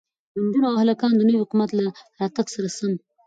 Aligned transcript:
نجونو 0.43 0.67
او 0.71 0.75
هلکانو 0.83 1.17
د 1.17 1.21
نوي 1.27 1.37
حکومت 1.43 1.69
له 1.77 1.85
راتگ 2.19 2.47
سره 2.55 2.69
سم 2.77 2.93